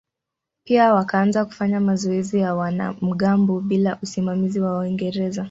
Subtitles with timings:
[0.63, 5.39] Pia wakaanza kufanya mazoezi ya wanamgambo bila usimamizi wa Waingereza.